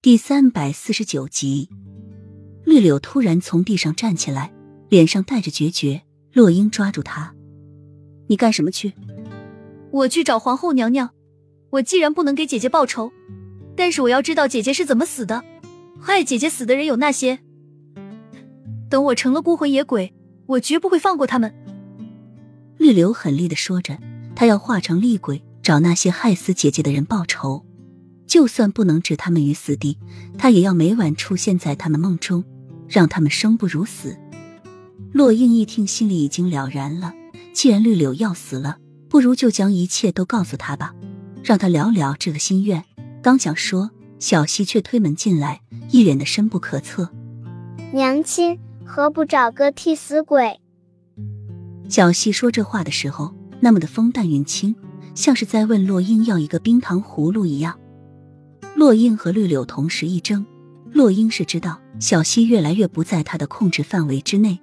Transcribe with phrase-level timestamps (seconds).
[0.00, 1.68] 第三百四十九集，
[2.64, 4.52] 绿柳突然从地上站起来，
[4.88, 6.02] 脸上带着决绝。
[6.32, 7.34] 洛英抓住他
[8.30, 8.92] ：“你干什么去
[9.90, 11.10] ？”“我去找皇后娘娘。
[11.70, 13.10] 我既然不能给姐姐报仇，
[13.74, 15.42] 但是我要知道姐姐是怎么死的。
[16.00, 17.40] 害姐姐死的人有那些。
[18.88, 20.14] 等我成了孤魂野鬼，
[20.46, 21.52] 我绝不会放过他们。”
[22.78, 23.98] 绿柳狠厉的说着，
[24.36, 27.64] 他要化成厉鬼，找那些害死姐姐的人报仇。
[28.28, 29.98] 就算不能置他们于死地，
[30.36, 32.44] 他也要每晚出现在他们梦中，
[32.86, 34.16] 让他们生不如死。
[35.12, 37.14] 洛英一听，心里已经了然了。
[37.54, 38.76] 既然绿柳要死了，
[39.08, 40.94] 不如就将一切都告诉他吧，
[41.42, 42.84] 让他了了这个心愿。
[43.22, 47.10] 刚想说，小溪却推门进来，一脸的深不可测。
[47.92, 50.60] 娘亲，何不找个替死鬼？
[51.88, 54.76] 小溪说这话的时候，那么的风淡云轻，
[55.14, 57.80] 像是在问洛英要一个冰糖葫芦一样。
[58.78, 60.46] 洛英和绿柳同时一怔，
[60.92, 64.56] 洛英是知道小溪越来越不在他的控制范围之内，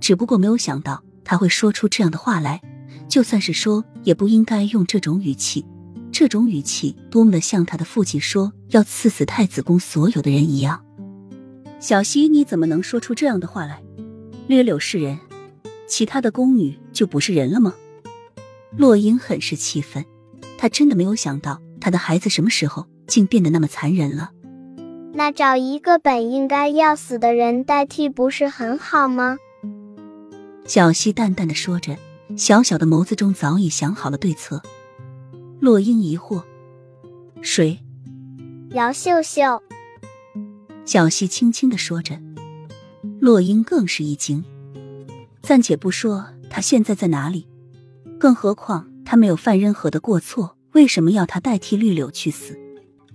[0.00, 2.60] 只不过没有想到他会说出这样的话来。
[3.08, 5.64] 就算是说，也不应该用这种语气，
[6.10, 10.84] 这种语气多么的像他的父亲说要赐死太子宫所有的人一样。
[11.78, 13.80] 小溪，你怎么能说出这样的话来？
[14.48, 15.16] 绿柳是人，
[15.86, 17.72] 其他的宫女就不是人了吗？
[18.76, 20.04] 洛英很是气愤，
[20.58, 22.88] 他真的没有想到他的孩子什么时候。
[23.10, 24.30] 竟变得那么残忍了。
[25.12, 29.36] 那找一个本应该要死的人代替，不是很好吗？
[30.64, 31.96] 小溪淡淡的说着，
[32.36, 34.62] 小小的眸子中早已想好了对策。
[35.58, 36.44] 洛英疑惑
[37.42, 37.80] ：“谁？”
[38.70, 39.60] 姚秀秀。
[40.84, 42.16] 小溪轻轻的说着。
[43.20, 44.44] 洛英更是一惊。
[45.42, 47.48] 暂且不说他现在在哪里，
[48.18, 52.56] 更何况他没有犯任何的过错，为什么要他代替绿柳去死？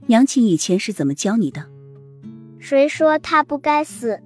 [0.07, 1.65] 娘亲以前是怎么教你的？
[2.59, 4.21] 谁说他不该死？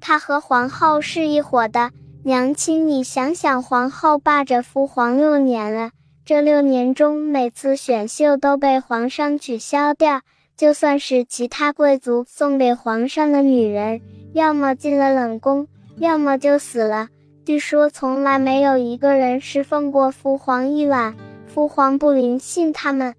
[0.00, 1.90] 他和皇后是一伙的。
[2.24, 5.90] 娘亲，你想想，皇后霸着父皇六年了，
[6.24, 10.20] 这六年中每次选秀都被皇上取消掉。
[10.56, 14.02] 就算是其他贵族送给皇上的女人，
[14.34, 17.08] 要么进了冷宫，要么就死了。
[17.44, 23.14] 据说从来没有一个人侍奉过父皇一晚，父皇不临信他们。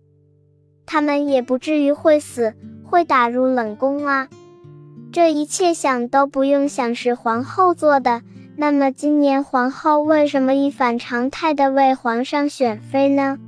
[0.85, 4.27] 他们也不至于会死，会打入冷宫啊！
[5.11, 8.21] 这一切想都不用想，是皇后做的。
[8.55, 13.39] 那么今年皇后为什么一反常态的为皇上选妃呢？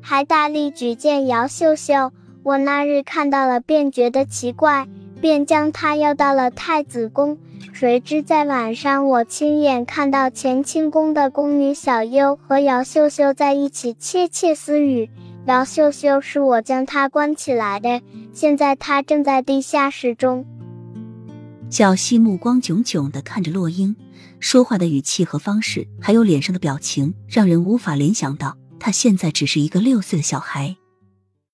[0.00, 2.10] 还大力举荐姚秀秀，
[2.42, 4.86] 我那日看到了，便觉得奇怪，
[5.20, 7.38] 便将她邀到了太子宫。
[7.72, 15.10] 谁知在晚上，我亲眼看到乾清宫的宫女小优和姚秀秀在一起窃窃私语。
[15.46, 18.00] 姚秀秀是我将她关起来的，
[18.32, 20.46] 现在她正在地下室中。
[21.68, 23.94] 小溪目光炯炯的看着洛英，
[24.40, 30.76] 说话的语气和方式，还有脸上的表情，让人无法联想到他现在只是一个六岁的小孩。